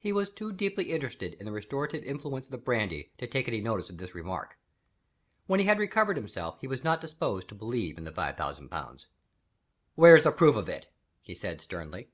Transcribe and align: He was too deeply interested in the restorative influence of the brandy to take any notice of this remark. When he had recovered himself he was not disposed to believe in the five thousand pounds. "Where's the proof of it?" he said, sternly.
He 0.00 0.12
was 0.12 0.30
too 0.30 0.50
deeply 0.50 0.90
interested 0.90 1.34
in 1.34 1.46
the 1.46 1.52
restorative 1.52 2.02
influence 2.02 2.46
of 2.48 2.50
the 2.50 2.58
brandy 2.58 3.12
to 3.18 3.26
take 3.28 3.46
any 3.46 3.60
notice 3.60 3.88
of 3.88 3.98
this 3.98 4.12
remark. 4.12 4.58
When 5.46 5.60
he 5.60 5.66
had 5.66 5.78
recovered 5.78 6.16
himself 6.16 6.60
he 6.60 6.66
was 6.66 6.82
not 6.82 7.00
disposed 7.00 7.48
to 7.50 7.54
believe 7.54 7.96
in 7.96 8.02
the 8.02 8.10
five 8.10 8.36
thousand 8.36 8.70
pounds. 8.70 9.06
"Where's 9.94 10.24
the 10.24 10.32
proof 10.32 10.56
of 10.56 10.68
it?" 10.68 10.92
he 11.22 11.36
said, 11.36 11.60
sternly. 11.60 12.08